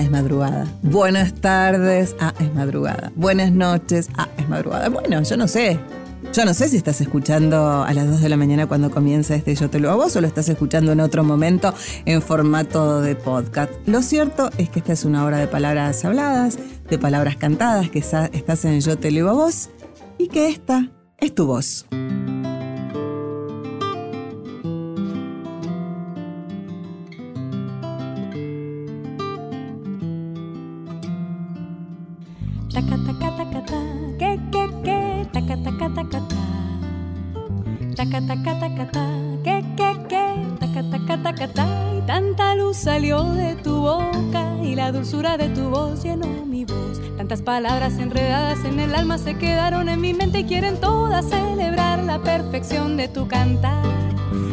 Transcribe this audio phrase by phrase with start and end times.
[0.00, 0.66] Es madrugada.
[0.82, 2.16] Buenas tardes.
[2.20, 3.12] Ah, es madrugada.
[3.16, 4.08] Buenas noches.
[4.16, 4.88] Ah, es madrugada.
[4.88, 5.78] Bueno, yo no sé.
[6.32, 9.54] Yo no sé si estás escuchando a las 2 de la mañana cuando comienza este
[9.54, 11.74] Yo te lo hago o lo estás escuchando en otro momento
[12.06, 13.72] en formato de podcast.
[13.86, 17.98] Lo cierto es que esta es una hora de palabras habladas, de palabras cantadas, que
[17.98, 19.68] estás en Yo te leo a vos
[20.16, 21.86] y que esta es tu voz.
[38.30, 40.20] Que, que, que,
[41.96, 46.64] y tanta luz salió de tu boca y la dulzura de tu voz llenó mi
[46.64, 47.00] voz.
[47.16, 52.04] Tantas palabras enredadas en el alma se quedaron en mi mente y quieren todas celebrar
[52.04, 53.82] la perfección de tu cantar.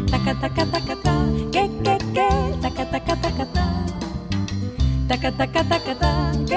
[0.10, 2.28] Taca, taca, taca, ta, que, que, que,
[2.62, 3.86] taca, taca, taca, ta.
[5.08, 6.57] Taca, taca, taca, ta, que, que, que,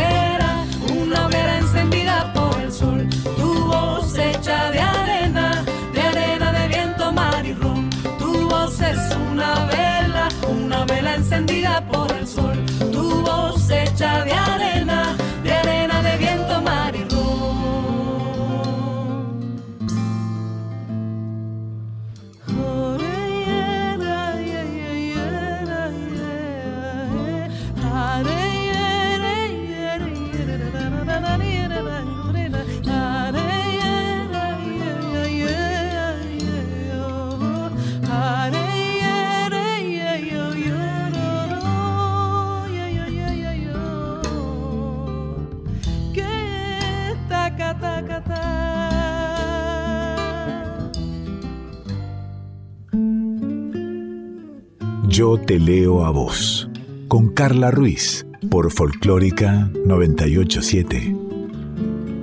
[55.21, 56.67] Yo te leo a vos.
[57.07, 61.15] Con Carla Ruiz por Folclórica 987.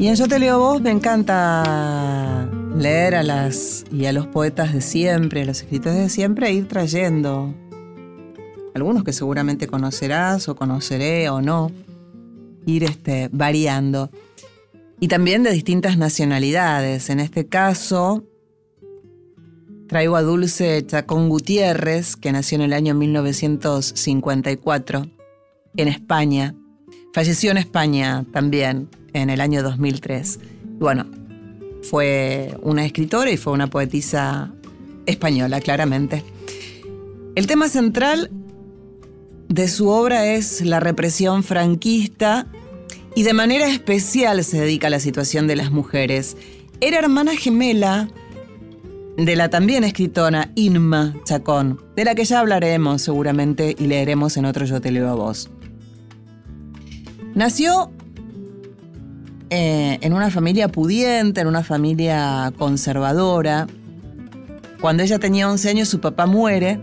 [0.01, 4.27] Y en Yo te leo a vos me encanta leer a las y a los
[4.27, 7.55] poetas de siempre, a los escritores de siempre, e ir trayendo
[8.75, 11.71] algunos que seguramente conocerás o conoceré o no,
[12.67, 14.11] ir este, variando.
[14.99, 17.11] Y también de distintas nacionalidades.
[17.11, 18.25] En este caso,
[19.89, 25.07] Traigo a Dulce Chacón Gutiérrez, que nació en el año 1954
[25.77, 26.55] en España.
[27.15, 30.41] Falleció en España también en el año 2003.
[30.79, 31.07] Bueno,
[31.83, 34.53] fue una escritora y fue una poetisa
[35.07, 36.23] española, claramente.
[37.35, 38.31] El tema central
[39.49, 42.47] de su obra es la represión franquista
[43.15, 46.37] y de manera especial se dedica a la situación de las mujeres.
[46.83, 48.11] Era hermana gemela
[49.19, 54.45] de la también escritora Inma Chacón, de la que ya hablaremos seguramente y leeremos en
[54.45, 55.51] otro Yo te leo a vos.
[57.35, 57.91] Nació
[59.51, 63.67] eh, en una familia pudiente, en una familia conservadora.
[64.81, 66.81] Cuando ella tenía 11 años su papá muere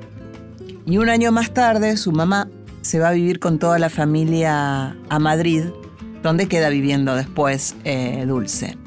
[0.86, 2.50] y un año más tarde su mamá
[2.82, 5.64] se va a vivir con toda la familia a Madrid,
[6.22, 8.78] donde queda viviendo después eh, Dulce.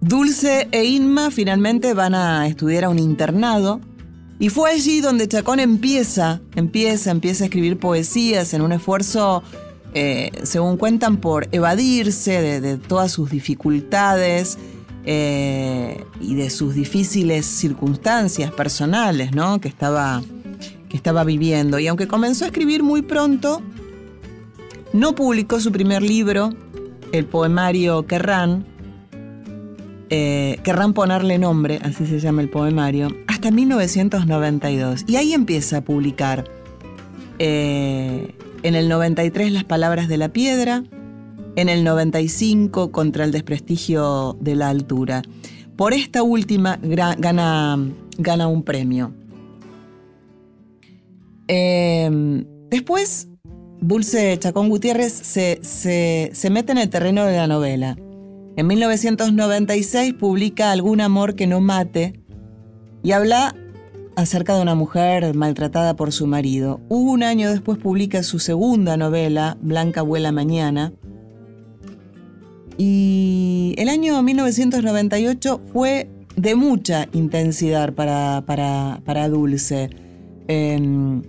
[0.00, 3.80] Dulce e Inma finalmente van a estudiar a un internado
[4.38, 9.42] y fue allí donde Chacón empieza, empieza, empieza a escribir poesías en un esfuerzo,
[9.92, 14.56] eh, según cuentan, por evadirse de, todas sus dificultades
[15.04, 19.60] eh, y de sus difíciles circunstancias personales ¿no?
[19.60, 20.22] que, estaba,
[20.88, 21.78] que estaba viviendo.
[21.78, 23.60] Y aunque comenzó a escribir muy pronto,
[24.94, 26.54] no publicó su primer libro,
[27.12, 28.64] el poemario Querrán,
[30.10, 35.04] eh, querrán ponerle nombre, así se llama el poemario, hasta 1992.
[35.06, 36.44] Y ahí empieza a publicar
[37.38, 38.34] eh,
[38.64, 40.82] en el 93 Las Palabras de la Piedra,
[41.54, 45.22] en el 95 Contra el Desprestigio de la Altura.
[45.76, 47.78] Por esta última gana,
[48.48, 49.12] un premio.
[51.46, 53.28] Em, después
[53.80, 57.96] Dulce Chacón Gutiérrez se, mete en el terreno de la novela.
[58.60, 62.20] En 1996 publica Algún amor que no mate
[63.02, 63.56] y habla
[64.16, 66.78] acerca de una mujer maltratada por su marido.
[66.90, 70.92] Un año después publica su segunda novela, Blanca Vuela Mañana.
[72.76, 79.88] Y el año 1998 fue de mucha intensidad para, para, Dulce.
[80.48, 81.22] Em,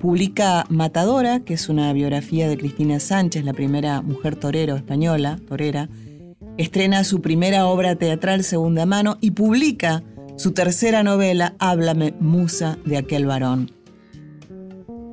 [0.00, 5.88] publica Matadora, que es una biografía de Cristina Sánchez, la primera mujer torero española, torera.
[6.58, 10.02] Estrena su primera obra teatral segunda mano y publica
[10.36, 13.70] su tercera novela, Háblame, musa de aquel varón.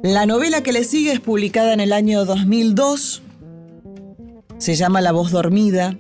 [0.01, 3.21] La novela que le sigue es publicada en el año 2002.
[4.57, 5.97] Se llama La voz dormida.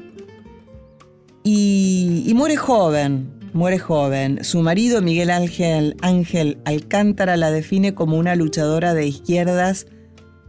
[1.43, 4.43] Y, y muere joven, muere joven.
[4.43, 9.85] Su marido, Miguel Ángel, Ángel Alcántara, la define como una luchadora de izquierdas,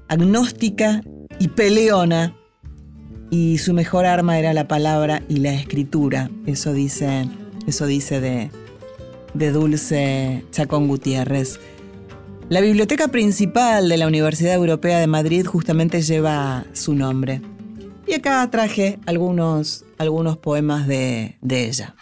[0.08, 1.02] agnóstica
[1.38, 2.35] y peleona.
[3.31, 6.31] Y su mejor arma era la palabra y la escritura.
[6.46, 7.28] Eso dice,
[7.67, 8.50] eso dice de,
[9.34, 11.58] de Dulce Chacón Gutiérrez.
[12.49, 17.43] La biblioteca principal de la Universidad Europea de Madrid justamente lleva su nombre.
[18.06, 21.96] Y acá traje algunos, algunos poemas de, de ella.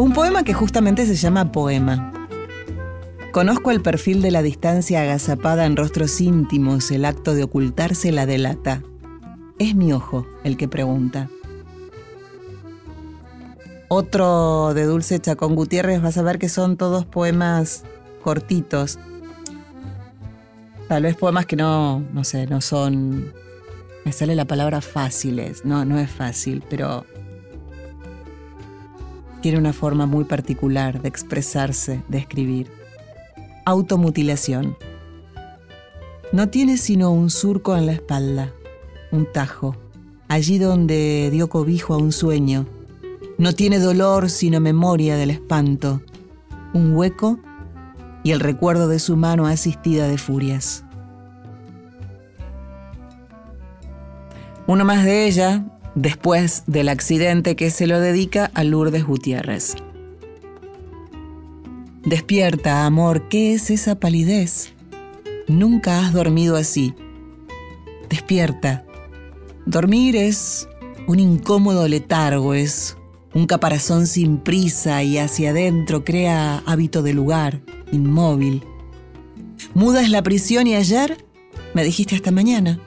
[0.00, 2.10] Un poema que justamente se llama Poema.
[3.32, 8.24] Conozco el perfil de la distancia agazapada en rostros íntimos, el acto de ocultarse la
[8.24, 8.82] delata.
[9.58, 11.28] Es mi ojo el que pregunta.
[13.88, 17.84] Otro de Dulce Chacón Gutiérrez vas a ver que son todos poemas
[18.22, 18.98] cortitos.
[20.88, 23.34] Tal vez poemas que no, no sé, no son...
[24.06, 25.66] Me sale la palabra fáciles.
[25.66, 27.04] No, no es fácil, pero
[29.40, 32.70] tiene una forma muy particular de expresarse, de escribir
[33.64, 34.76] automutilación.
[36.32, 38.52] No tiene sino un surco en la espalda,
[39.10, 39.76] un tajo,
[40.28, 42.66] allí donde dio cobijo a un sueño.
[43.38, 46.02] No tiene dolor sino memoria del espanto,
[46.72, 47.38] un hueco
[48.22, 50.84] y el recuerdo de su mano asistida de furias.
[54.66, 55.64] Uno más de ella,
[56.00, 59.74] después del accidente que se lo dedica a Lourdes Gutiérrez.
[62.04, 64.72] Despierta, amor, ¿qué es esa palidez?
[65.46, 66.94] Nunca has dormido así.
[68.08, 68.86] Despierta.
[69.66, 70.66] Dormir es
[71.06, 72.96] un incómodo letargo, es
[73.34, 77.60] un caparazón sin prisa y hacia adentro crea hábito de lugar,
[77.92, 78.64] inmóvil.
[79.74, 81.22] Muda es la prisión y ayer
[81.74, 82.80] me dijiste hasta mañana.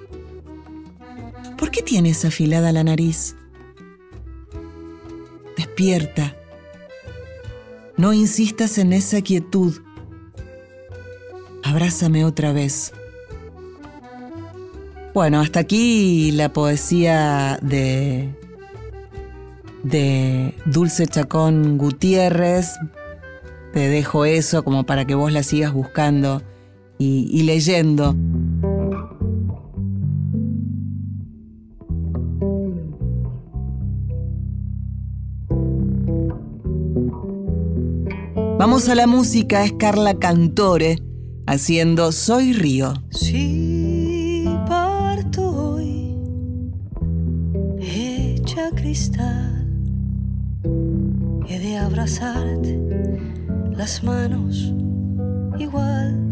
[1.63, 3.37] ¿Por qué tienes afilada la nariz?
[5.55, 6.35] Despierta.
[7.95, 9.73] No insistas en esa quietud.
[11.63, 12.91] Abrázame otra vez.
[15.13, 18.27] Bueno, hasta aquí la poesía de,
[19.83, 22.73] de Dulce Chacón Gutiérrez.
[23.71, 26.43] Te dejo eso como para que vos la sigas buscando
[26.97, 28.13] y, y leyendo.
[38.65, 41.03] Vamos a la música, es Carla Cantore
[41.47, 42.93] haciendo Soy Río.
[43.11, 46.15] Si parto hoy,
[47.81, 49.69] hecha cristal,
[51.45, 52.79] he de abrazarte
[53.75, 54.73] las manos
[55.59, 56.31] igual.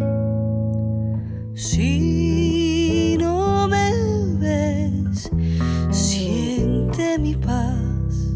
[1.53, 3.91] Si no me
[4.39, 5.29] ves,
[5.91, 8.29] siente mi paz.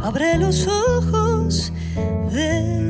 [0.00, 1.17] Abre los ojos
[2.28, 2.87] del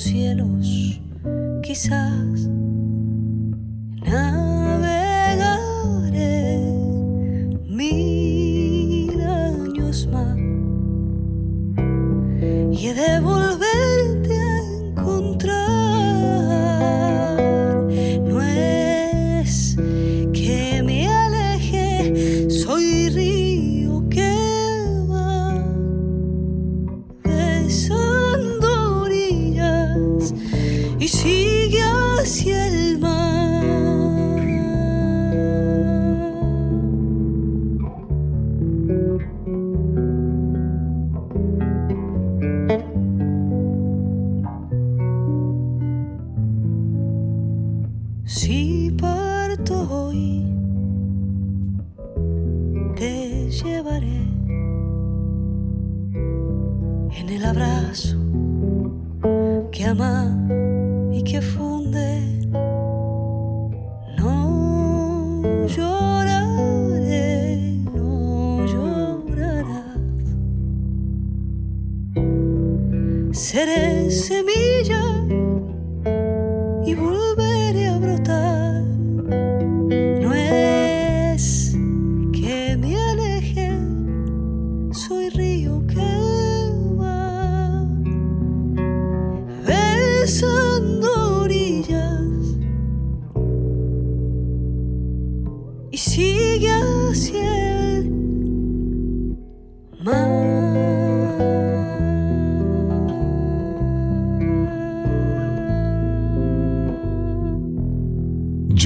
[0.00, 1.00] cielos,
[1.62, 2.48] quizás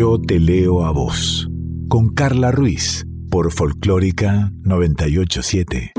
[0.02, 1.49] Yo te leo a vos.
[1.88, 3.06] Con Carla Ruiz.
[3.30, 5.92] Por Folclórica 987.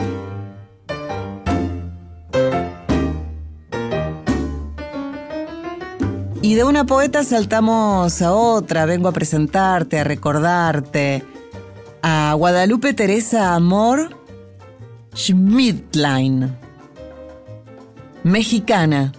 [6.41, 11.24] Y de una poeta saltamos a otra, vengo a presentarte, a recordarte,
[12.01, 14.17] a Guadalupe Teresa Amor
[15.15, 16.53] Schmidtlein.
[18.25, 19.13] Mexicana,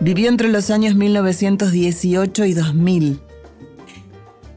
[0.00, 3.20] vivió entre los años 1918 y 2000,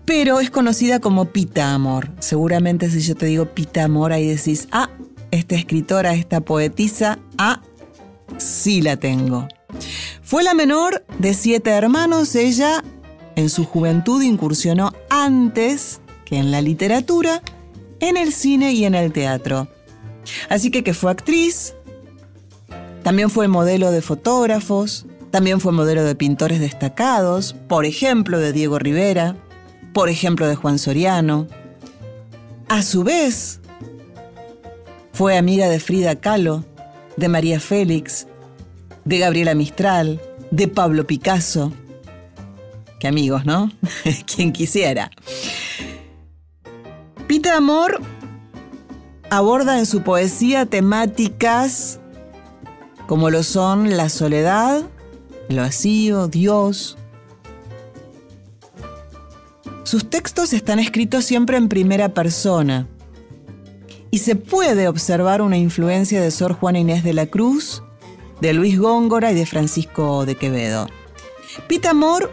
[0.07, 2.09] pero es conocida como Pita Amor.
[2.19, 4.89] Seguramente si yo te digo Pita Amor, ahí decís, ah,
[5.31, 7.61] esta escritora, esta poetisa, ah,
[8.37, 9.49] sí la tengo.
[10.23, 12.35] Fue la menor de siete hermanos.
[12.35, 12.85] Ella,
[13.35, 17.43] en su juventud, incursionó antes que en la literatura,
[17.99, 19.67] en el cine y en el teatro.
[20.47, 21.75] Así que que fue actriz,
[23.03, 28.79] también fue modelo de fotógrafos, también fue modelo de pintores destacados, por ejemplo de Diego
[28.79, 29.35] Rivera,
[29.97, 31.47] por ejemplo de Juan Soriano.
[32.69, 33.61] A su vez,
[35.11, 36.63] fue amiga de Frida Kahlo,
[37.15, 38.27] de María Félix,
[39.05, 41.73] de Gabriela Mistral, de Pablo Picasso.
[42.99, 43.71] Qué amigos, ¿no?
[44.27, 45.09] Quien quisiera.
[47.25, 47.99] Pita Amor
[49.31, 51.99] aborda en su poesía temáticas
[53.07, 54.83] como lo son la soledad,
[55.49, 56.99] el vacío, Dios.
[59.87, 62.89] Sus textos están escritos siempre en primera persona
[64.11, 67.83] y se puede observar una influencia de Sor Juana Inés de la Cruz
[68.41, 70.89] de Luis Góngora y de Francisco de Quevedo.
[71.69, 72.29] Pita Amor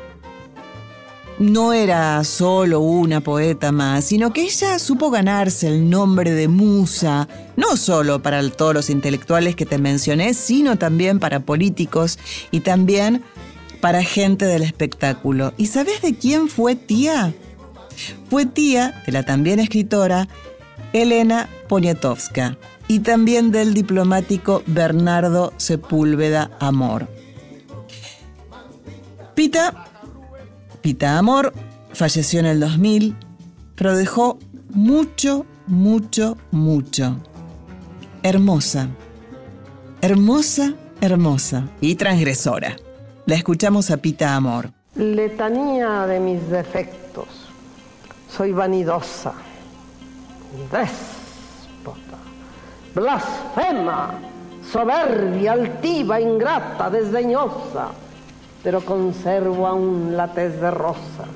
[1.38, 7.28] no era solo una poeta más, sino que ella supo ganarse el nombre de musa,
[7.54, 12.18] no solo para todos los intelectuales que te mencioné, sino también para políticos
[12.50, 13.22] y también
[13.80, 15.54] para gente del espectáculo.
[15.56, 17.32] ¿Y sabes de quién fue tía?
[18.28, 20.28] Fue tía de la también escritora
[20.92, 22.56] Elena Poniatowska
[22.88, 27.08] y también del diplomático Bernardo Sepúlveda Amor.
[29.34, 29.86] Pita,
[30.80, 31.52] Pita Amor,
[31.92, 33.16] falleció en el 2000,
[33.74, 34.38] pero dejó
[34.70, 37.16] mucho, mucho, mucho.
[38.22, 38.88] Hermosa,
[40.00, 42.76] hermosa, hermosa y transgresora.
[43.26, 44.70] La escuchamos a Pita Amor.
[44.94, 47.03] Letanía de mis defectos.
[48.36, 49.32] Soy vanidosa,
[50.72, 52.18] déspota,
[52.92, 54.14] blasfema,
[54.60, 57.90] soberbia, altiva, ingrata, desdeñosa,
[58.60, 61.26] pero conservo aún la tez de rosa.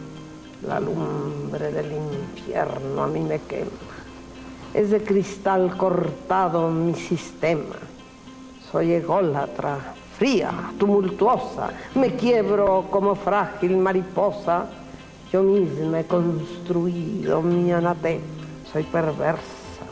[0.67, 3.71] La lumbre del infierno a mí me quema.
[4.75, 7.77] Es de cristal cortado mi sistema.
[8.73, 11.71] Soy ególatra, fría, tumultuosa.
[11.95, 14.67] Me quiebro como frágil mariposa.
[15.33, 18.25] Yo misma he construido mi anatema.
[18.73, 19.85] Soy perversa,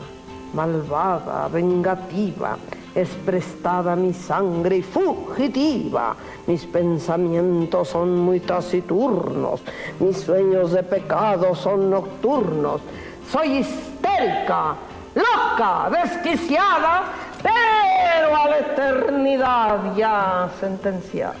[0.53, 2.57] malvada, vengativa.
[2.95, 6.15] Es prestada mi sangre y fugitiva.
[6.47, 9.61] Mis pensamientos son muy taciturnos.
[9.99, 12.81] Mis sueños de pecado son nocturnos.
[13.31, 14.75] Soy histérica,
[15.13, 17.13] loca, desquiciada,
[17.43, 21.35] pero a la eternidad ya sentenciada.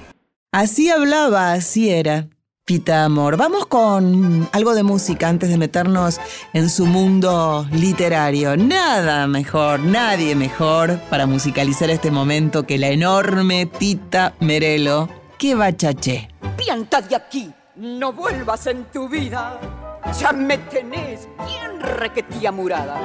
[0.51, 2.27] Así hablaba, así era.
[2.67, 3.37] Pita Amor.
[3.37, 6.19] Vamos con algo de música antes de meternos
[6.51, 8.57] en su mundo literario.
[8.57, 15.07] Nada mejor, nadie mejor para musicalizar este momento que la enorme Pita Merelo.
[15.37, 16.27] ¡Qué bachaché!
[16.57, 19.61] Pianta de aquí, no vuelvas en tu vida.
[20.19, 22.99] Ya me tenés bien requetía murada.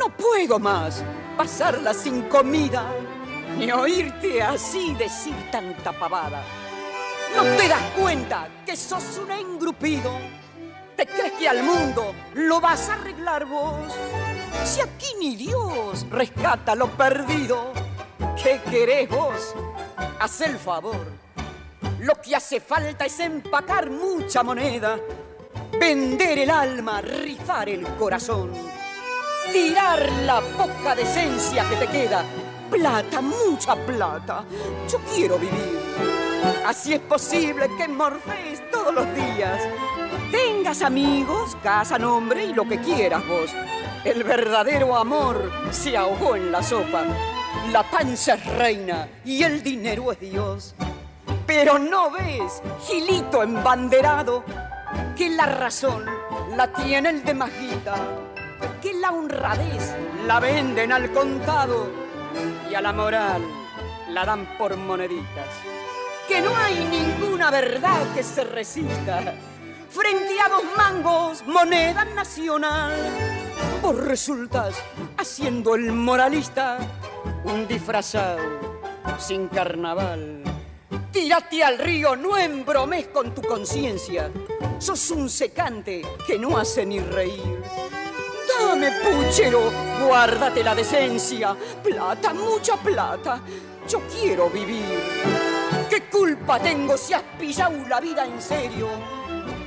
[0.00, 1.04] No puedo más
[1.36, 2.84] pasarla sin comida,
[3.56, 6.42] ni oírte así decir tanta pavada.
[7.36, 10.12] ¿No te das cuenta que sos un engrupido?
[11.38, 13.92] que al mundo lo vas a arreglar vos.
[14.64, 17.72] Si aquí ni Dios rescata lo perdido,
[18.42, 19.54] ¿qué querés vos?
[20.20, 21.06] Haz el favor.
[22.00, 24.98] Lo que hace falta es empacar mucha moneda,
[25.78, 28.52] vender el alma, rifar el corazón,
[29.52, 32.24] tirar la poca decencia que te queda.
[32.70, 34.44] Plata, mucha plata.
[34.90, 36.31] Yo quiero vivir.
[36.66, 39.60] Así es posible que morfees todos los días.
[40.30, 43.50] Tengas amigos, casa, nombre y lo que quieras vos.
[44.04, 47.04] El verdadero amor se ahogó en la sopa.
[47.70, 50.74] La panza es reina y el dinero es Dios.
[51.46, 54.44] Pero no ves, Gilito embanderado,
[55.16, 56.04] que la razón
[56.56, 57.94] la tiene el de Majita,
[58.80, 59.94] que la honradez
[60.26, 61.90] la venden al contado
[62.70, 63.42] y a la moral
[64.08, 65.81] la dan por moneditas.
[66.32, 69.34] Que no hay ninguna verdad que se resista
[69.90, 72.94] frente a dos mangos, moneda nacional.
[73.82, 74.76] Vos resultas
[75.18, 76.78] haciendo el moralista
[77.44, 78.40] un disfrazado
[79.18, 80.42] sin carnaval.
[81.12, 84.30] Tírate al río, no embromes con tu conciencia.
[84.78, 87.62] Sos un secante que no hace ni reír.
[88.48, 89.70] Dame, puchero,
[90.02, 91.54] guárdate la decencia.
[91.82, 93.42] Plata, mucha plata.
[93.86, 95.51] Yo quiero vivir.
[95.92, 98.88] ¿Qué culpa tengo si has pisado la vida en serio?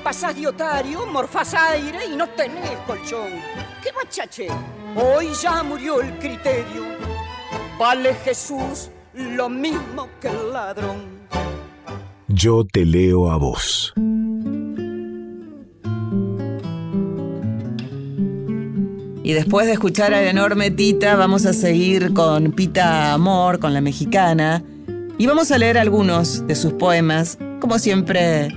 [0.03, 3.29] Pasás de otario, morfás aire y no tenés colchón.
[3.83, 4.47] ¿Qué machache?
[4.95, 6.83] Hoy ya murió el criterio.
[7.77, 11.27] Vale Jesús lo mismo que el ladrón.
[12.27, 13.93] Yo te leo a vos.
[19.23, 23.75] Y después de escuchar a la enorme Tita, vamos a seguir con Pita Amor, con
[23.75, 24.63] la mexicana.
[25.17, 28.49] Y vamos a leer algunos de sus poemas, como siempre,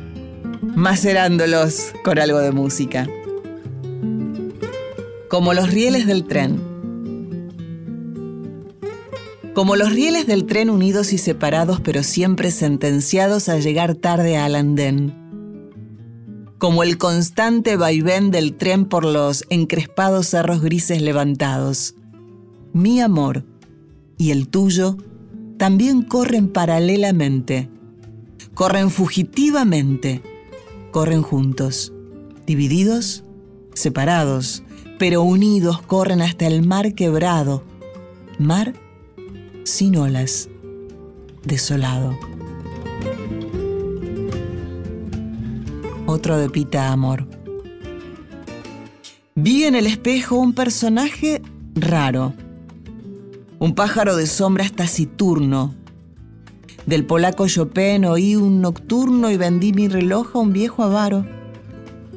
[0.62, 3.08] macerándolos con algo de música.
[5.28, 6.60] Como los rieles del tren.
[9.54, 14.54] Como los rieles del tren unidos y separados, pero siempre sentenciados a llegar tarde al
[14.54, 15.28] andén
[16.58, 21.94] como el constante vaivén del tren por los encrespados cerros grises levantados.
[22.72, 23.44] Mi amor
[24.18, 24.96] y el tuyo
[25.58, 27.68] también corren paralelamente,
[28.54, 30.22] corren fugitivamente,
[30.90, 31.92] corren juntos,
[32.46, 33.24] divididos,
[33.74, 34.62] separados,
[34.98, 37.62] pero unidos corren hasta el mar quebrado,
[38.38, 38.72] mar
[39.64, 40.48] sin olas,
[41.44, 42.16] desolado.
[46.08, 47.26] otro de Pita Amor.
[49.34, 51.42] Vi en el espejo un personaje
[51.74, 52.32] raro,
[53.58, 55.74] un pájaro de sombras taciturno.
[56.86, 61.26] Del polaco Chopin oí un nocturno y vendí mi reloj a un viejo avaro.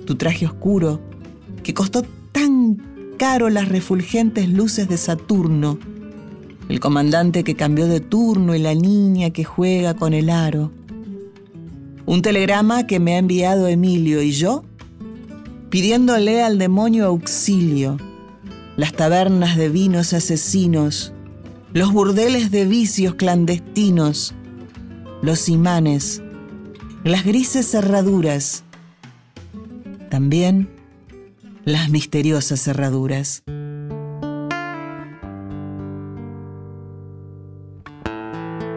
[0.06, 1.02] Tu traje oscuro,
[1.64, 2.78] que costó tan
[3.18, 5.78] caro las refulgentes luces de Saturno.
[6.70, 10.72] El comandante que cambió de turno y la niña que juega con el aro
[12.06, 14.66] un telegrama que me ha enviado Emilio y yo,
[15.70, 17.96] pidiéndole al demonio auxilio,
[18.76, 21.14] las tabernas de vinos asesinos,
[21.74, 24.34] los burdeles de vicios clandestinos,
[25.22, 26.22] los imanes,
[27.04, 28.64] las grises cerraduras,
[30.10, 30.70] también
[31.64, 33.44] las misteriosas cerraduras.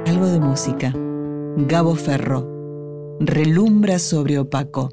[0.06, 0.94] Algo de música.
[1.56, 2.48] Gabo Ferro
[3.18, 4.90] relumbra sobre opaco.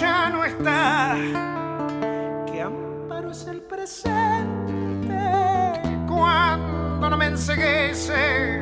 [0.00, 1.16] Ya no está,
[2.46, 5.14] que han Pero es el presente
[6.08, 8.53] cuando no me enseguece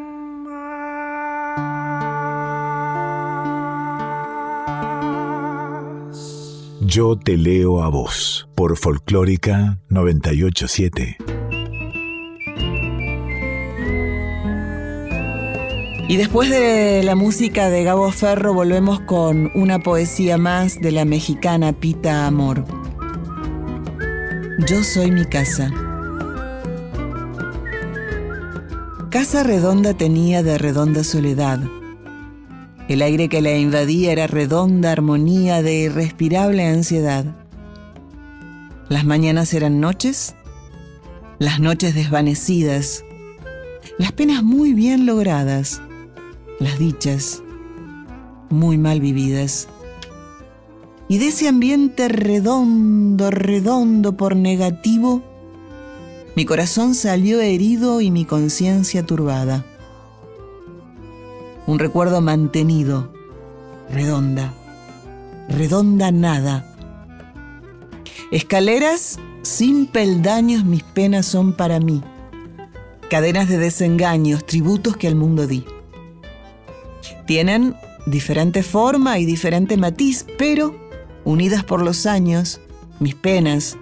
[6.80, 11.18] Yo te leo a vos por Folclórica 987.
[16.08, 21.04] Y después de la música de Gabo Ferro volvemos con una poesía más de la
[21.04, 22.64] mexicana Pita Amor.
[24.66, 25.91] Yo soy mi casa.
[29.12, 31.60] Casa redonda tenía de redonda soledad.
[32.88, 37.26] El aire que la invadía era redonda armonía de irrespirable ansiedad.
[38.88, 40.34] Las mañanas eran noches,
[41.38, 43.04] las noches desvanecidas,
[43.98, 45.82] las penas muy bien logradas,
[46.58, 47.42] las dichas
[48.48, 49.68] muy mal vividas.
[51.08, 55.22] Y de ese ambiente redondo, redondo por negativo,
[56.34, 59.66] mi corazón salió herido y mi conciencia turbada.
[61.66, 63.12] Un recuerdo mantenido,
[63.90, 64.54] redonda,
[65.48, 66.74] redonda nada.
[68.30, 72.02] Escaleras sin peldaños mis penas son para mí.
[73.10, 75.66] Cadenas de desengaños, tributos que al mundo di.
[77.26, 77.74] Tienen
[78.06, 80.74] diferente forma y diferente matiz, pero
[81.24, 82.60] unidas por los años,
[83.00, 83.76] mis penas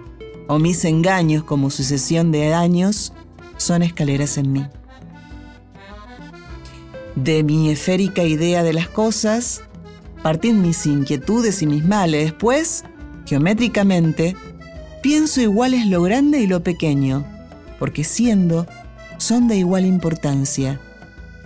[0.51, 3.13] o mis engaños como sucesión de años
[3.55, 4.67] son escaleras en mí.
[7.15, 9.61] De mi esférica idea de las cosas,
[10.21, 12.83] parten mis inquietudes y mis males, pues,
[13.25, 14.35] geométricamente,
[15.01, 17.25] pienso igual es lo grande y lo pequeño,
[17.79, 18.67] porque siendo,
[19.19, 20.81] son de igual importancia,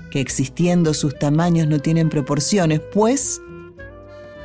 [0.09, 3.39] que existiendo sus tamaños no tienen proporciones, pues,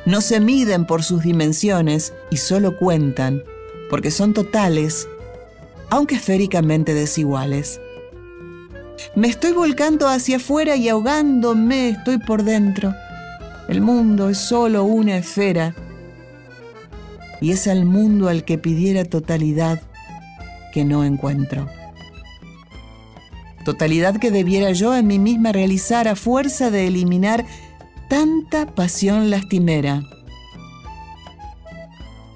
[0.05, 3.41] no se miden por sus dimensiones y solo cuentan,
[3.91, 5.09] porque son totales,
[5.89, 7.81] aunque esféricamente desiguales.
[9.15, 12.95] Me estoy volcando hacia afuera y ahogándome estoy por dentro.
[13.67, 15.75] El mundo es solo una esfera
[17.41, 19.81] y es al mundo al que pidiera totalidad
[20.71, 21.67] que no encuentro.
[23.65, 27.45] Totalidad que debiera yo en mí misma realizar a fuerza de eliminar
[28.07, 30.01] tanta pasión lastimera.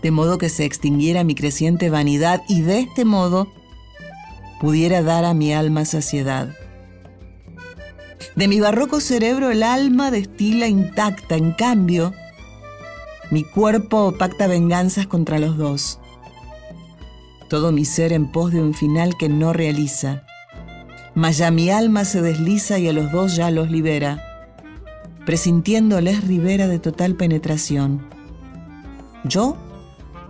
[0.06, 3.48] De modo que se extinguiera mi creciente vanidad y de este modo
[4.62, 6.50] pudiera dar a mi alma saciedad.
[8.36, 12.14] De mi barroco cerebro el alma destila intacta, en cambio,
[13.32, 16.00] mi cuerpo pacta venganzas contra los dos.
[17.50, 20.22] Todo mi ser en pos de un final que no realiza.
[21.16, 24.24] Mas ya mi alma se desliza y a los dos ya los libera,
[25.26, 28.08] presintiéndoles ribera de total penetración.
[29.24, 29.58] Yo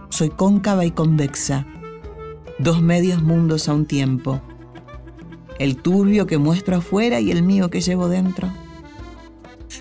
[0.09, 1.65] soy cóncava y convexa,
[2.59, 4.41] dos medios mundos a un tiempo,
[5.59, 8.51] el turbio que muestro afuera y el mío que llevo dentro.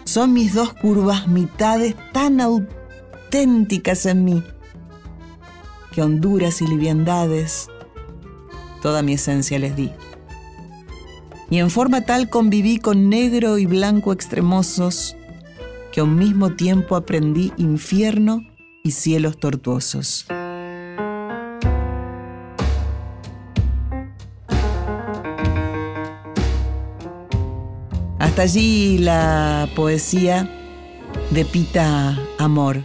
[0.04, 4.42] Son mis dos curvas mitades tan auténticas en mí,
[5.92, 7.68] que honduras y liviandades
[8.84, 9.90] toda mi esencia les di.
[11.48, 15.16] y en forma tal conviví con negro y blanco extremosos
[15.90, 18.42] que a un mismo tiempo aprendí infierno
[18.86, 20.26] y cielos tortuosos.
[28.18, 30.50] Hasta allí la poesía
[31.30, 32.84] de Pita Amor.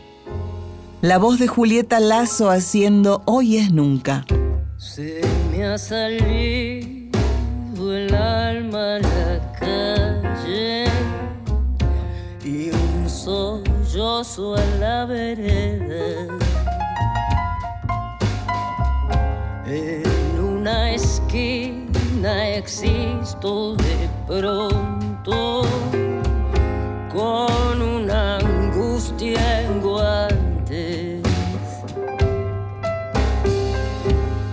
[1.01, 4.25] La voz de Julieta Lazo haciendo Hoy es nunca.
[4.77, 5.19] Se
[5.51, 6.98] me ha salido
[14.23, 16.27] sollozo a la vereda.
[19.65, 25.61] En una esquina existo de pronto
[27.13, 31.21] con una angustia en guantes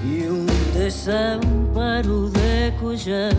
[0.04, 3.36] y un desamparo de collares.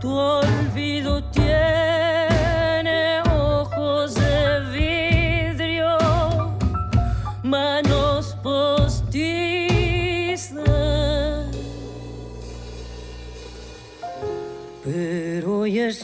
[0.00, 1.97] Tu olvido tiene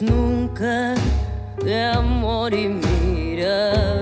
[0.01, 0.94] nunca
[1.62, 3.93] de amor y mirada.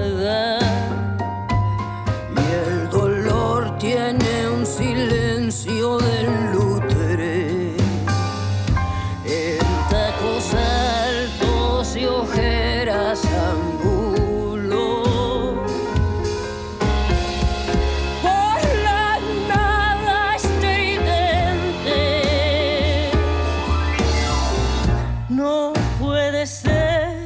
[25.35, 27.17] No puede ser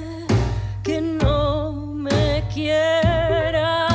[0.84, 3.92] que no me quieras.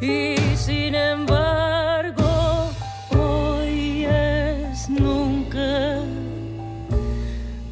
[0.00, 2.70] Y sin embargo
[3.16, 6.00] hoy es nunca.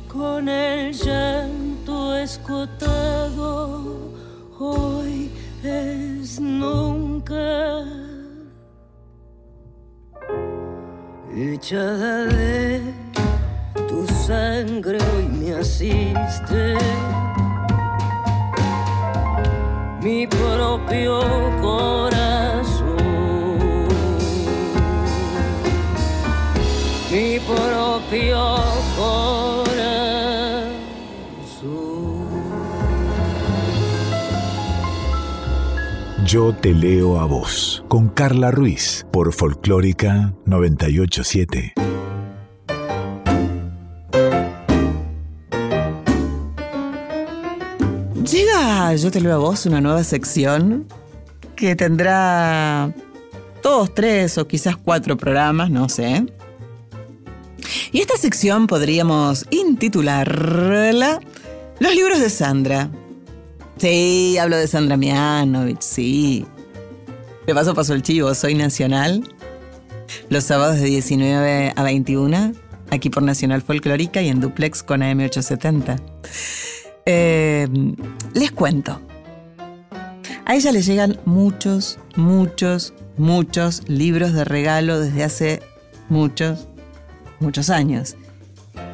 [0.07, 4.13] Con el llanto escotado
[4.61, 5.33] hoy
[5.65, 7.85] es nunca.
[11.35, 12.90] Echada de
[14.67, 16.75] sangre hoy me asiste.
[20.03, 21.21] Mi propio
[21.61, 22.97] corazón.
[27.11, 28.57] Mi propio
[28.97, 29.81] corazón.
[36.27, 41.90] Yo te leo a vos, con Carla Ruiz, por Folclórica 987.
[48.91, 50.87] Llega Yo te leo a vos una nueva sección
[51.55, 52.93] que tendrá
[53.63, 56.27] dos, tres o quizás cuatro programas, no sé.
[57.93, 61.21] Y esta sección podríamos intitularla
[61.79, 62.91] Los libros de Sandra.
[63.77, 66.45] Sí, hablo de Sandra Mianovich, sí.
[67.47, 69.23] De paso pasó el chivo, soy nacional.
[70.31, 72.53] Los sábados de 19 a 21,
[72.91, 76.01] aquí por Nacional Folclórica y en Duplex con AM870.
[77.07, 77.69] Eh,
[78.35, 79.01] les cuento.
[80.45, 85.63] A ella le llegan muchos, muchos, muchos libros de regalo desde hace
[86.09, 86.67] muchos,
[87.39, 88.17] muchos años.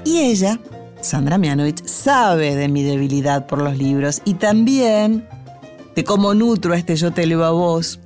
[0.04, 0.60] Y ella,
[1.00, 5.26] Sandra Mianovich, sabe de mi debilidad por los libros y también
[5.94, 8.00] de cómo nutro a este yo te leo a vos.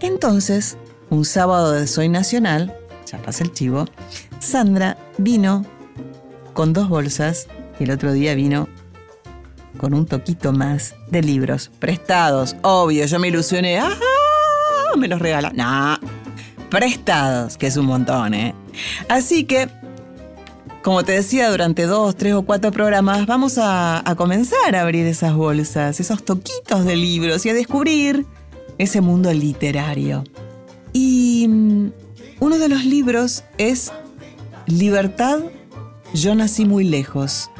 [0.00, 0.78] Entonces,
[1.10, 2.74] un sábado de Soy Nacional,
[3.06, 3.84] ya pasa el chivo,
[4.38, 5.64] Sandra vino
[6.54, 7.46] con dos bolsas
[7.78, 8.68] y el otro día vino
[9.78, 12.56] con un toquito más de libros prestados.
[12.62, 13.78] Obvio, yo me ilusioné.
[13.78, 13.88] ¡Ah!
[14.96, 15.50] Me los regala.
[15.54, 15.98] No,
[16.68, 18.54] prestados, que es un montón, ¿eh?
[19.08, 19.68] Así que,
[20.82, 25.06] como te decía, durante dos, tres o cuatro programas vamos a, a comenzar a abrir
[25.06, 28.26] esas bolsas, esos toquitos de libros y a descubrir
[28.78, 30.24] ese mundo literario.
[30.92, 31.90] Y mm,
[32.40, 33.92] uno de los libros es
[34.66, 35.40] Libertad,
[36.12, 37.50] yo nací muy lejos,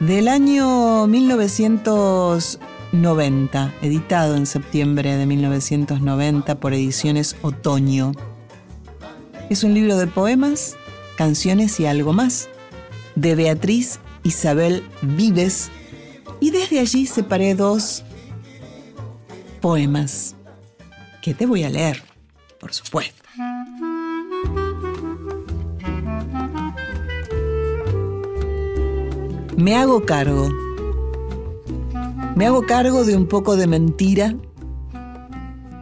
[0.00, 8.12] del año 1990, editado en septiembre de 1990 por Ediciones Otoño.
[9.48, 10.76] Es un libro de poemas,
[11.16, 12.50] canciones y algo más,
[13.14, 15.70] de Beatriz Isabel Vives,
[16.40, 18.04] y desde allí separé dos
[19.62, 20.34] poemas
[21.22, 22.02] que te voy a leer,
[22.60, 23.25] por supuesto.
[29.56, 30.50] Me hago cargo.
[32.34, 34.36] Me hago cargo de un poco de mentira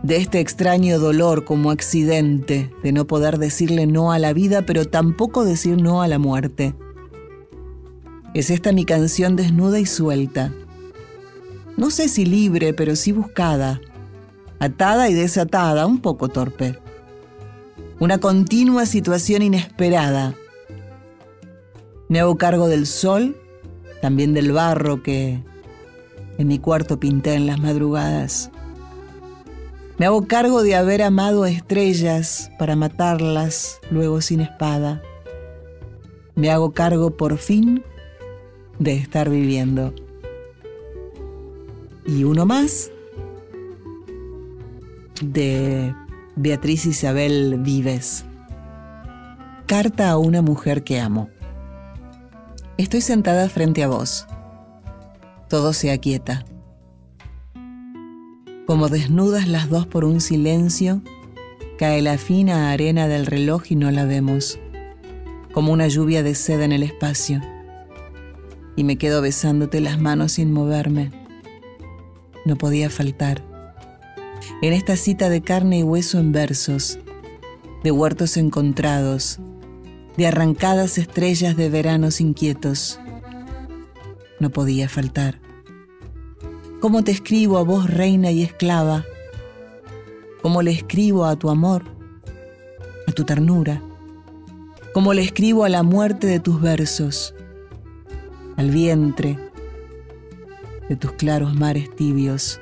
[0.04, 4.84] de este extraño dolor como accidente de no poder decirle no a la vida, pero
[4.84, 6.76] tampoco decir no a la muerte.
[8.32, 10.52] Es esta mi canción desnuda y suelta.
[11.76, 13.80] No sé si libre, pero sí buscada,
[14.60, 16.78] atada y desatada, un poco torpe.
[17.98, 20.36] Una continua situación inesperada.
[22.08, 23.36] Me hago cargo del sol,
[24.04, 25.42] también del barro que
[26.36, 28.50] en mi cuarto pinté en las madrugadas
[29.96, 35.00] me hago cargo de haber amado estrellas para matarlas luego sin espada.
[36.34, 37.82] Me hago cargo por fin
[38.78, 39.94] de estar viviendo.
[42.04, 42.90] Y uno más
[45.22, 45.94] de
[46.36, 48.26] Beatriz Isabel Vives.
[49.64, 51.30] Carta a una mujer que amo.
[52.76, 54.26] Estoy sentada frente a vos.
[55.48, 56.44] Todo se aquieta
[58.66, 61.02] como desnudas las dos por un silencio,
[61.78, 64.58] cae la fina arena del reloj y no la vemos,
[65.52, 67.42] como una lluvia de seda en el espacio.
[68.74, 71.10] Y me quedo besándote las manos sin moverme.
[72.46, 73.44] No podía faltar.
[74.62, 76.98] En esta cita de carne y hueso en versos,
[77.82, 79.40] de huertos encontrados,
[80.16, 83.00] de arrancadas estrellas de veranos inquietos,
[84.38, 85.40] no podía faltar.
[86.80, 89.04] ¿Cómo te escribo a vos, reina y esclava?
[90.42, 91.84] ¿Cómo le escribo a tu amor,
[93.06, 93.82] a tu ternura?
[94.92, 97.34] ¿Cómo le escribo a la muerte de tus versos,
[98.56, 99.38] al vientre
[100.88, 102.60] de tus claros mares tibios,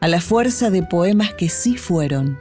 [0.00, 2.38] a la fuerza de poemas que sí fueron?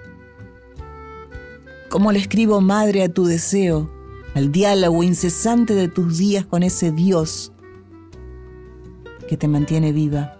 [1.89, 3.98] ¿Cómo le escribo madre a tu deseo,
[4.35, 7.51] al diálogo incesante de tus días con ese Dios
[9.27, 10.39] que te mantiene viva?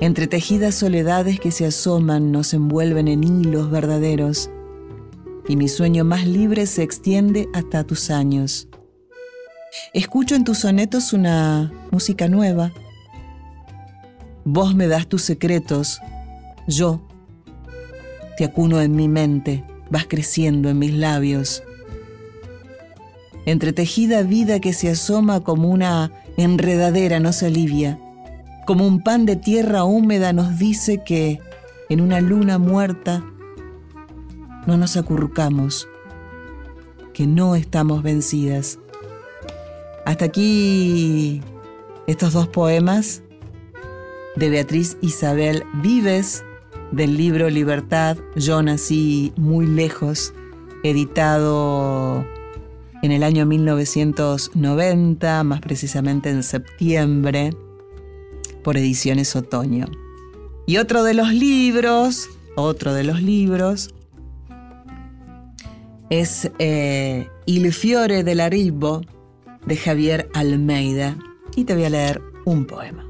[0.00, 4.48] Entretejidas soledades que se asoman nos envuelven en hilos verdaderos,
[5.48, 8.68] y mi sueño más libre se extiende hasta tus años.
[9.92, 12.72] Escucho en tus sonetos una música nueva.
[14.44, 16.00] Vos me das tus secretos,
[16.68, 17.00] yo
[18.36, 21.64] te acuno en mi mente, vas creciendo en mis labios.
[23.48, 27.98] Entretejida vida que se asoma como una enredadera no se alivia
[28.68, 31.40] como un pan de tierra húmeda nos dice que
[31.88, 33.24] en una luna muerta
[34.66, 35.88] no nos acurrucamos,
[37.14, 38.78] que no estamos vencidas.
[40.04, 41.40] Hasta aquí
[42.06, 43.22] estos dos poemas
[44.36, 46.44] de Beatriz Isabel Vives
[46.92, 50.34] del libro Libertad, Yo nací muy lejos,
[50.84, 52.26] editado
[53.02, 57.50] en el año 1990, más precisamente en septiembre
[58.62, 59.86] por Ediciones Otoño.
[60.66, 63.94] Y otro de los libros, otro de los libros,
[66.10, 69.02] es eh, Il Fiore dell'Aribo
[69.64, 71.16] de Javier Almeida.
[71.54, 73.06] Y te voy a leer un poema.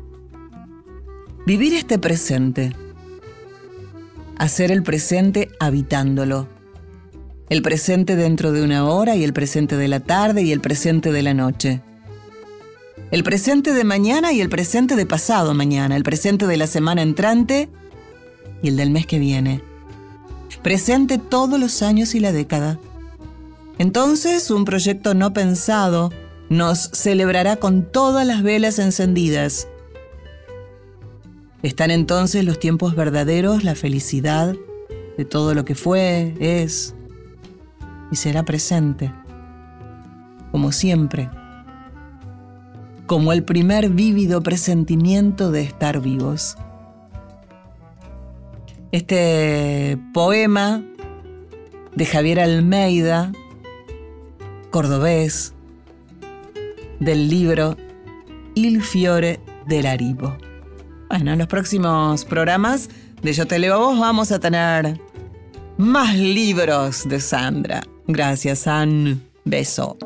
[1.46, 2.74] Vivir este presente.
[4.37, 6.48] Hacer el presente habitándolo.
[7.49, 11.13] El presente dentro de una hora y el presente de la tarde y el presente
[11.13, 11.83] de la noche
[13.11, 17.03] el presente de mañana y el presente de pasado mañana, el presente de la semana
[17.03, 17.71] entrante
[18.63, 19.63] y el del mes que viene.
[20.63, 22.79] Presente todos los años y la década.
[23.79, 26.13] Entonces, un proyecto no pensado
[26.51, 29.69] nos celebrará con todas las velas encendidas.
[31.63, 34.55] Están entonces los tiempos verdaderos, la felicidad
[35.17, 36.94] de todo lo que fue, es
[38.11, 39.13] y será presente,
[40.50, 41.31] como siempre
[43.09, 46.56] como el primer vívido presentimiento de estar vivos.
[48.92, 50.85] Este poema
[51.96, 53.33] de Javier Almeida,
[54.71, 55.54] cordobés,
[57.00, 57.79] del libro
[58.54, 60.37] Il Fiore del Aribo.
[61.09, 62.90] Bueno, en los próximos programas
[63.23, 65.00] de Yo Te Leo a Vos vamos a tener
[65.79, 67.81] más libros de Sandra.
[68.09, 69.23] Gracias, San.
[69.44, 69.98] Beso.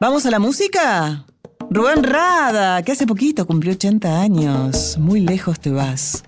[0.00, 1.24] ¿Vamos a la música?
[1.68, 4.96] Rubén Rada, que hace poquito cumplió 80 años.
[4.98, 6.22] Muy lejos te vas.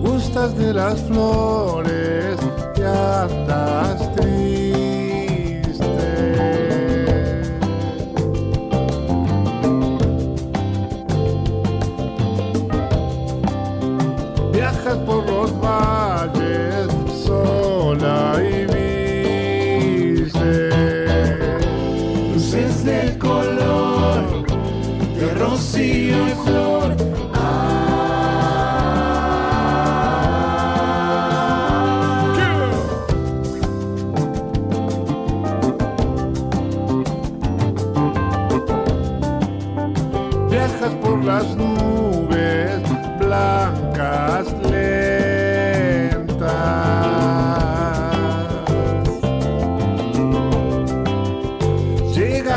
[0.00, 2.36] Gustas de las flores
[2.76, 4.00] y andas
[15.64, 15.93] por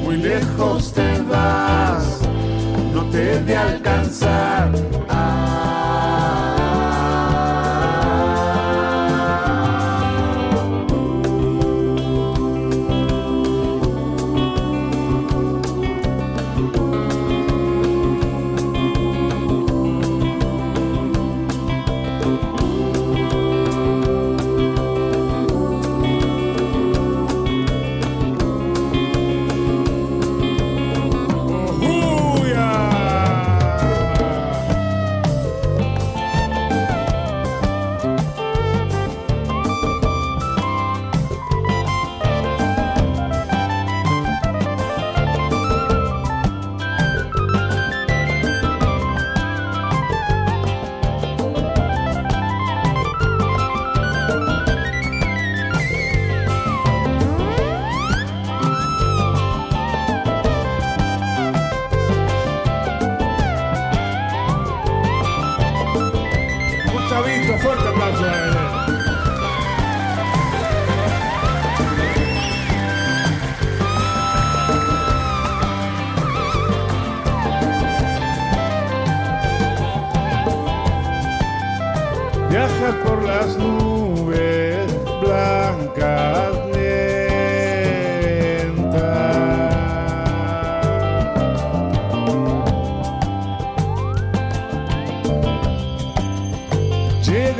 [0.04, 2.20] Muy lejos te vas,
[2.92, 4.70] no te he de alcanzar.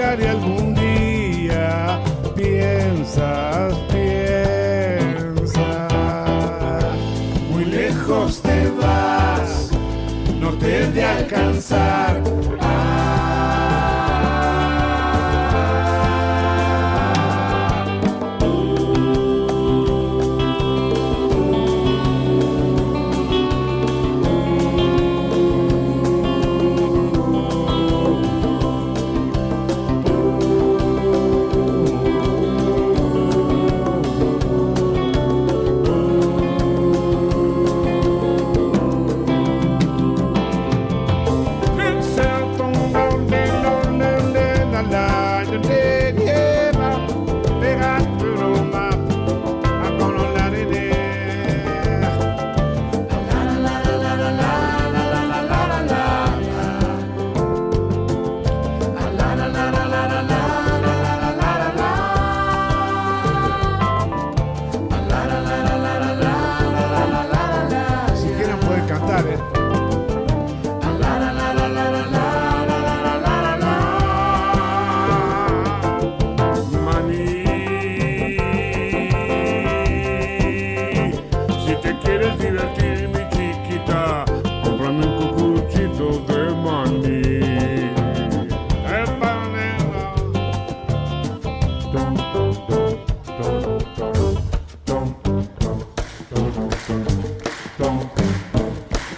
[0.09, 2.01] Llegaré algún día,
[2.35, 5.63] piensas, piensas.
[7.51, 9.71] Muy lejos te vas,
[10.41, 12.23] no te he de alcanzar.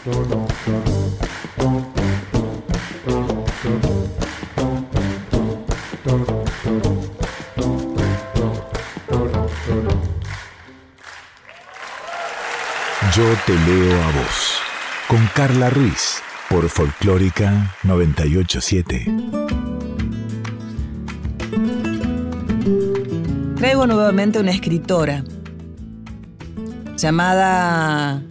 [0.03, 0.12] Yo
[13.44, 14.59] te leo a vos.
[15.07, 16.22] Con Carla Ruiz.
[16.48, 19.07] Por Folclórica 987.
[23.57, 25.24] Traigo nuevamente una escritora
[26.96, 28.22] llamada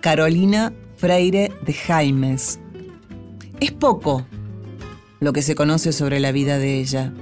[0.00, 2.58] Carolina Freire de Jaimes.
[3.60, 4.26] Es poco
[5.20, 7.12] lo que se conoce sobre la vida de ella.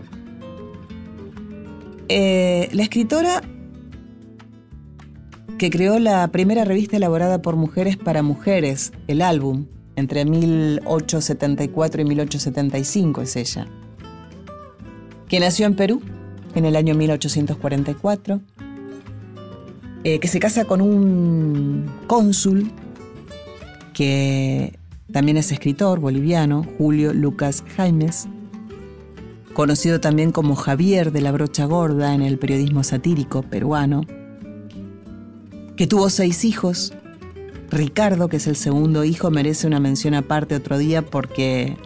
[2.08, 3.42] Eh, la escritora
[5.58, 9.66] que creó la primera revista elaborada por mujeres para mujeres, el álbum,
[9.96, 13.66] entre 1874 y 1875 es ella.
[15.28, 16.02] Que nació en Perú
[16.54, 18.40] en el año 1844,
[20.04, 22.70] eh, que se casa con un cónsul
[23.94, 24.78] que
[25.12, 28.26] también es escritor boliviano, Julio Lucas Jaimes,
[29.54, 34.02] conocido también como Javier de la Brocha Gorda en el periodismo satírico peruano,
[35.76, 36.92] que tuvo seis hijos.
[37.70, 41.76] Ricardo, que es el segundo hijo, merece una mención aparte otro día porque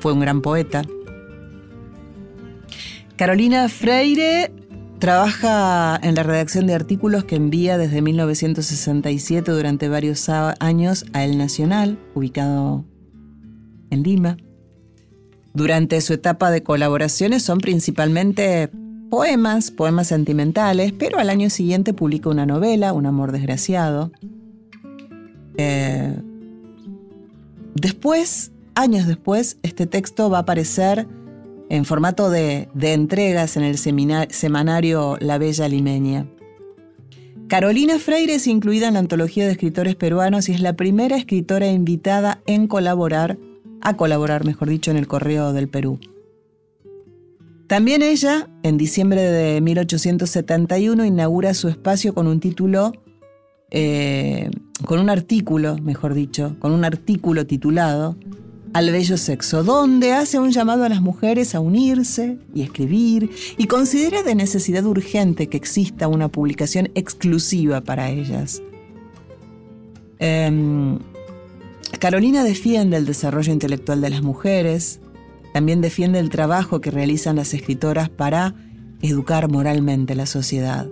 [0.00, 0.82] fue un gran poeta.
[3.16, 4.52] Carolina Freire
[4.98, 11.38] trabaja en la redacción de artículos que envía desde 1967 durante varios años a El
[11.38, 12.84] Nacional, ubicado
[13.90, 14.36] en Lima.
[15.54, 18.70] Durante su etapa de colaboraciones son principalmente
[19.10, 24.12] poemas, poemas sentimentales, pero al año siguiente publica una novela, Un amor desgraciado.
[25.56, 26.14] Eh,
[27.74, 31.08] después, años después, este texto va a aparecer
[31.70, 36.26] en formato de, entregas en el semanario La Bella Limeña.
[37.48, 41.68] Carolina Freire es incluida en la antología de escritores peruanos y es la primera escritora
[41.68, 43.38] invitada en colaborar,
[43.80, 45.98] a colaborar, mejor dicho, en el Correo del Perú.
[47.66, 52.92] También ella, en diciembre de 1871, inaugura su espacio con un título,
[53.70, 54.50] eh,
[54.86, 58.16] con un artículo, mejor dicho, con un artículo titulado
[58.78, 63.66] al bello sexo, donde hace un llamado a las mujeres a unirse y escribir y
[63.66, 68.62] considera de necesidad urgente que exista una publicación exclusiva para ellas.
[70.20, 71.00] Em,
[71.98, 75.00] Carolina defiende el desarrollo intelectual de las mujeres,
[75.52, 78.54] también defiende el trabajo que realizan las escritoras para
[79.02, 80.86] educar moralmente la sociedad.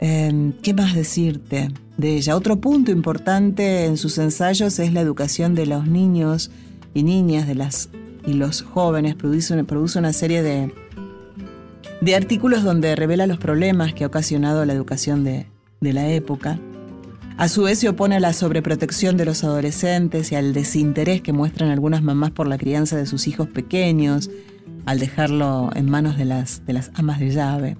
[0.00, 1.68] Em, ¿Qué más decirte?
[2.00, 2.34] de ella.
[2.34, 6.50] Otro punto importante en sus ensayos es la educación de los niños
[6.94, 7.90] y niñas de las,
[8.26, 9.14] y los jóvenes.
[9.14, 10.74] Produce una, produce una serie de,
[12.00, 15.46] de artículos donde revela los problemas que ha ocasionado la educación de,
[15.80, 16.58] de la época.
[17.36, 21.32] A su vez se opone a la sobreprotección de los adolescentes y al desinterés que
[21.32, 24.30] muestran algunas mamás por la crianza de sus hijos pequeños,
[24.84, 27.76] al dejarlo en manos de las, de las amas de llave.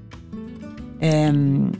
[1.00, 1.72] Em,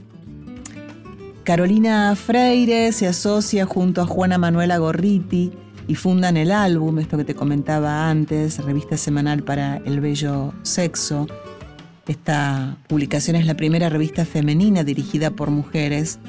[1.43, 5.51] Carolina Freire se asocia junto a Juana Manuela Gorriti
[5.87, 11.27] y fundan el álbum, esto que te comentaba antes, revista semanal para el bello sexo.
[12.07, 16.19] Esta publicación es la primera revista femenina dirigida por mujeres.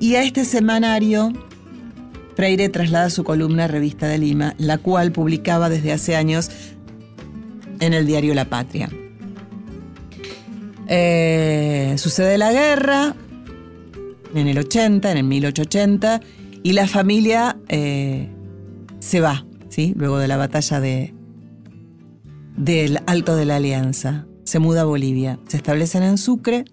[0.00, 1.32] Y a este semanario,
[2.34, 6.50] Freire traslada su columna Revista de Lima, la cual publicaba desde hace años
[7.80, 8.88] en el diario La Patria.
[10.88, 13.14] Eh, sucede la guerra,
[14.34, 16.20] en el 80, en el 1880,
[16.62, 18.28] y la familia eh,
[19.00, 19.94] se va, ¿sí?
[19.96, 21.14] luego de la batalla de,
[22.56, 24.26] del Alto de la Alianza.
[24.44, 26.64] Se muda a Bolivia, se establecen en Sucre,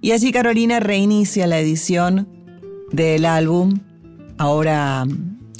[0.00, 2.28] y allí Carolina reinicia la edición
[2.90, 3.78] del álbum,
[4.36, 5.06] ahora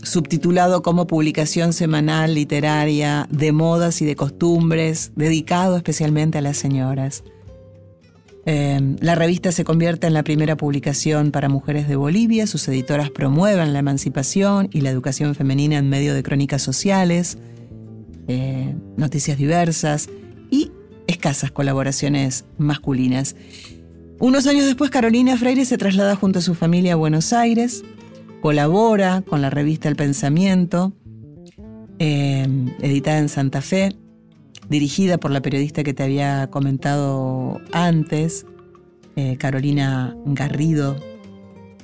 [0.03, 7.23] subtitulado como publicación semanal literaria de modas y de costumbres, dedicado especialmente a las señoras.
[8.45, 12.47] Em, la revista se convierte en la primera publicación para mujeres de Bolivia.
[12.47, 17.39] Sus editoras promueven la emancipación y la educación femenina en medio de crónicas sociales,
[18.27, 20.09] eh, noticias diversas
[20.51, 20.73] y
[21.07, 23.37] escasas colaboraciones masculinas.
[24.19, 27.85] Unos años después, Carolina Freire se traslada junto a su familia a Buenos Aires,
[28.41, 30.93] colabora con la revista El Pensamiento,
[31.99, 33.97] em, editada en Santa Fe,
[34.69, 38.47] dirigida por la periodista que te había comentado antes,
[39.17, 40.97] eh, Carolina Garrido,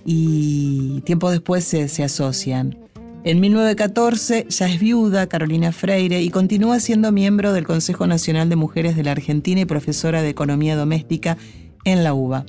[0.04, 2.78] y tiempo después se, se asocian.
[3.24, 8.56] En 1914 ya es viuda Carolina Freire y continúa siendo miembro del Consejo Nacional de
[8.56, 11.36] Mujeres de la Argentina y profesora de Economía Doméstica
[11.84, 12.46] en la UBA.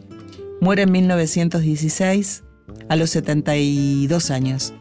[0.62, 2.44] Muere en 1916
[2.88, 4.74] a los 72 años.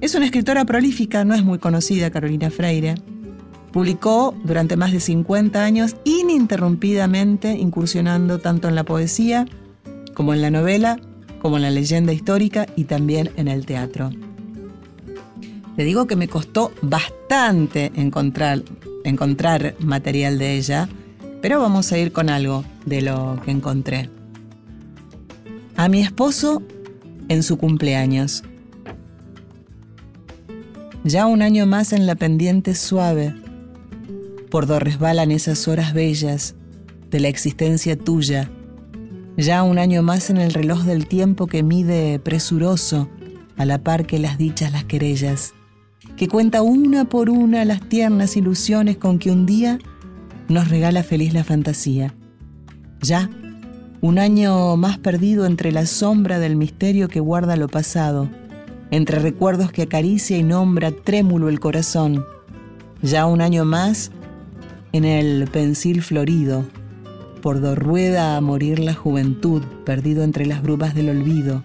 [0.00, 2.94] Es una escritora prolífica, no es muy conocida Carolina Freire.
[3.72, 9.46] Publicó durante más de 50 años ininterrumpidamente incursionando tanto en la poesía
[10.14, 11.00] como en la novela,
[11.40, 14.10] como en la leyenda histórica y también en el teatro.
[15.76, 18.62] Te digo que me costó bastante encontrar,
[19.04, 20.88] encontrar material de ella,
[21.40, 24.10] pero vamos a ir con algo de lo que encontré.
[25.76, 26.62] A mi esposo
[27.28, 28.44] en su cumpleaños.
[31.04, 33.34] Ya un año más en la pendiente suave
[34.52, 36.56] por donde resbalan esas horas bellas
[37.10, 38.50] de la existencia tuya,
[39.38, 43.08] ya un año más en el reloj del tiempo que mide presuroso
[43.56, 45.54] a la par que las dichas las querellas,
[46.18, 49.78] que cuenta una por una las tiernas ilusiones con que un día
[50.50, 52.14] nos regala feliz la fantasía.
[53.00, 53.30] Ya,
[54.02, 58.28] un año más perdido entre la sombra del misterio que guarda lo pasado,
[58.90, 62.26] entre recuerdos que acaricia y nombra trémulo el corazón.
[63.00, 64.12] Ya un año más
[64.92, 66.66] En el pensil florido,
[67.40, 71.64] por rueda a morir la juventud, perdido entre las brumas del olvido,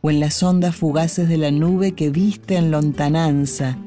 [0.00, 3.78] o en las ondas fugaces de la nube que viste en lontananza,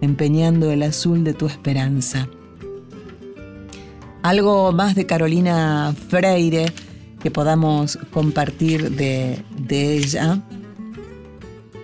[0.00, 2.28] empeñando el azul de tu esperanza.
[4.22, 6.72] Algo más de Carolina Freire
[7.20, 10.40] que podamos compartir de, de ella.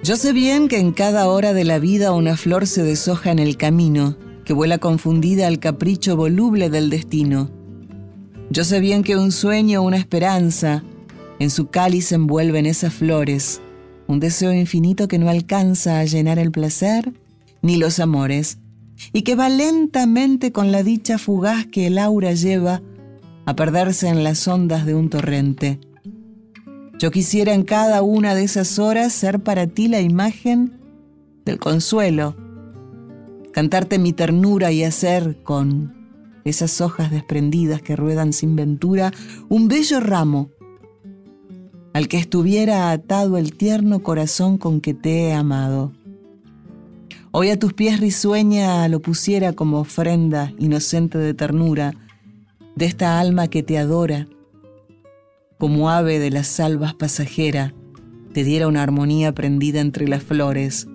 [0.05, 3.41] Yo sé bien que en cada hora de la vida una flor se deshoja en
[3.41, 4.17] el camino,
[4.51, 7.53] que vuela confundida al capricho voluble del destino.
[8.51, 10.83] Yo sé bien que un sueño, una esperanza,
[11.39, 13.61] en su cáliz envuelven esas flores,
[14.09, 17.13] un deseo infinito que no alcanza a llenar el placer
[17.63, 18.59] ni los amores,
[19.13, 22.83] y que va lentamente con la dicha fugaz que el aura lleva
[23.47, 25.79] a perderse en las ondas de un torrente.
[26.99, 30.73] Yo quisiera en cada una de esas horas ser para ti la imagen
[31.45, 32.35] del consuelo,
[33.53, 35.95] cantarte mi ternura y hacer con
[36.45, 39.13] esas hojas desprendidas que ruedan sin ventura
[39.49, 40.51] un bello ramo
[41.93, 45.93] al que estuviera atado el tierno corazón con que te he amado.
[47.33, 51.95] Hoy a tus pies risueña lo pusiera como ofrenda inocente de ternura
[52.77, 54.29] de esta alma que te adora,
[55.59, 57.75] como ave de las salvas pasajera,
[58.33, 60.89] te diera una armonía prendida entre las flores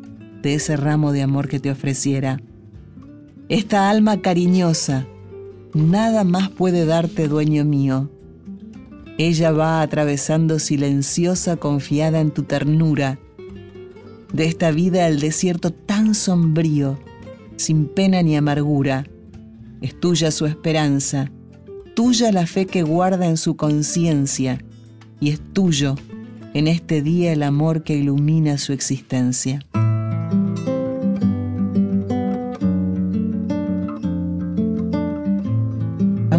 [0.46, 2.40] de ese ramo de amor que te ofreciera.
[3.50, 5.08] Esta alma cariñosa,
[5.74, 8.12] nada más puede darte dueño mío.
[9.18, 13.18] Ella va atravesando silenciosa, confiada en tu ternura,
[14.34, 17.00] de esta vida el desierto tan sombrío,
[17.56, 19.08] sin pena ni amargura.
[19.82, 21.32] Es tuya su esperanza,
[21.96, 24.64] tuya la fe que guarda en su conciencia,
[25.20, 25.96] y es tuyo
[26.54, 29.66] en este día el amor que ilumina su existencia.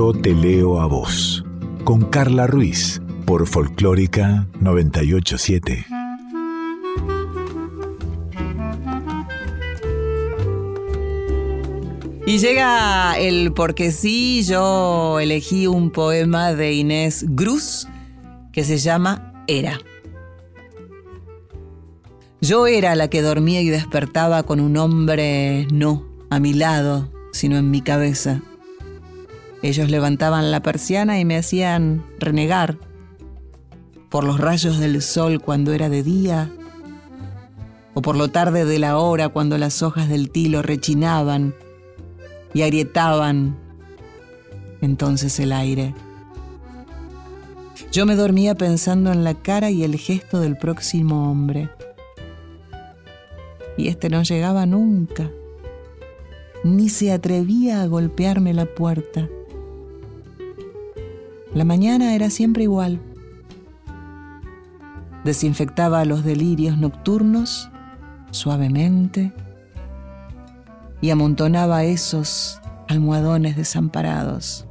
[0.00, 1.44] Yo te leo a vos,
[1.84, 5.84] con Carla Ruiz, por Folclórica 987.
[12.26, 17.86] Y llega el porque sí, yo elegí un poema de Inés Gruz
[18.54, 19.78] que se llama Era.
[22.40, 27.58] Yo era la que dormía y despertaba con un hombre no a mi lado, sino
[27.58, 28.40] en mi cabeza.
[29.62, 32.78] Ellos levantaban la persiana y me hacían renegar
[34.08, 36.50] por los rayos del sol cuando era de día,
[37.94, 41.54] o por lo tarde de la hora cuando las hojas del tilo rechinaban
[42.54, 43.56] y agrietaban
[44.80, 45.94] entonces el aire.
[47.92, 51.68] Yo me dormía pensando en la cara y el gesto del próximo hombre.
[53.76, 55.30] Y este no llegaba nunca,
[56.62, 59.28] ni se atrevía a golpearme la puerta.
[61.54, 63.00] La mañana era siempre igual.
[65.24, 67.70] Desinfectaba los delirios nocturnos
[68.30, 69.32] suavemente
[71.00, 74.66] y amontonaba esos almohadones desamparados.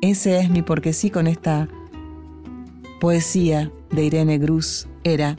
[0.00, 1.68] Ese es mi porque sí con esta
[3.00, 5.36] poesía de Irene Cruz era.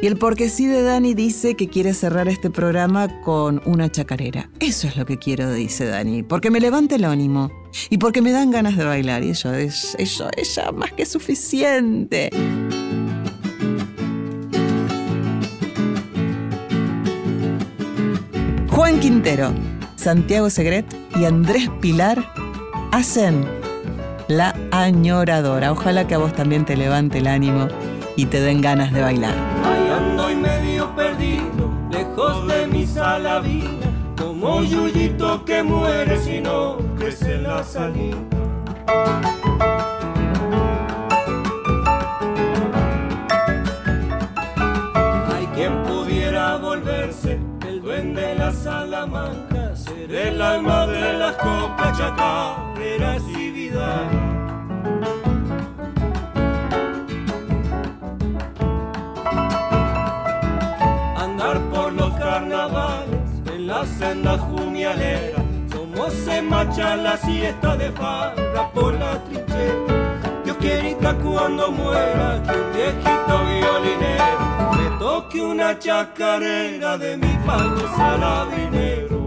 [0.00, 4.50] Y el porque sí de Dani dice que quiere cerrar este programa con una chacarera.
[4.60, 7.50] Eso es lo que quiero, dice Dani, porque me levanta el ánimo
[7.90, 11.06] y porque me dan ganas de bailar y eso es, eso es ya más que
[11.06, 12.30] suficiente.
[18.70, 19.52] Juan Quintero,
[19.96, 20.86] Santiago Segret
[21.20, 22.32] y Andrés Pilar
[22.90, 23.44] hacen
[24.28, 25.72] La Añoradora.
[25.72, 27.68] Ojalá que a vos también te levante el ánimo
[28.16, 29.61] y te den ganas de bailar.
[33.32, 33.86] Salavina,
[34.18, 38.18] como yuyito que muere si no crece la salida.
[45.34, 51.96] Hay quien pudiera volverse el duende de la Salamanca, ser el alma de las copas
[51.96, 54.31] chacareras y vida.
[63.82, 65.38] En la senda jumialera.
[65.70, 70.42] Somos se marcha la siesta de farra por la trinchera.
[70.44, 77.80] Dios quiera cuando muera que un viejito violinero me toque una chacarera de mi pago
[77.96, 79.21] salabinero.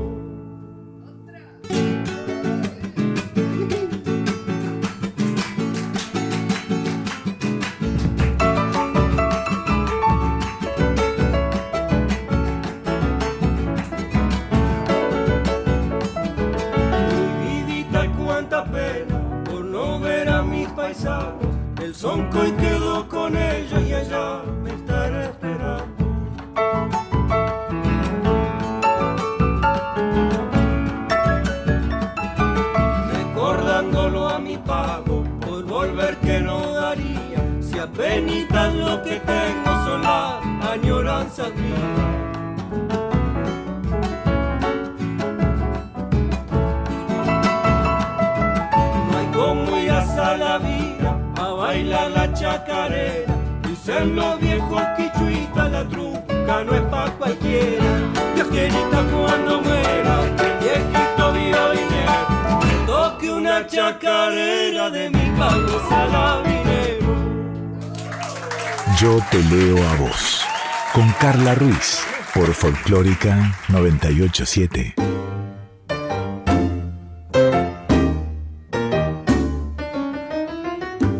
[71.46, 72.00] Carla Ruiz.
[72.34, 74.96] Por Folclórica 987.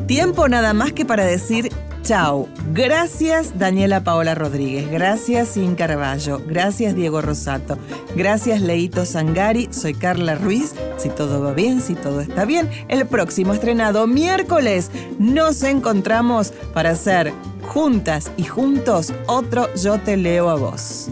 [0.08, 1.72] Tiempo nada más que para decir
[2.02, 2.50] chao.
[2.74, 7.78] Gracias Daniela Paola Rodríguez, gracias Sin Carballo, gracias Diego Rosato,
[8.16, 10.74] gracias Leito Sangari, soy Carla Ruiz.
[10.98, 16.92] Si todo va bien, si todo está bien, el próximo estrenado miércoles nos encontramos para
[16.92, 17.32] hacer
[17.76, 21.10] juntas y juntos otro Yo te leo a vos.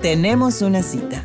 [0.00, 1.23] Tenemos una cita.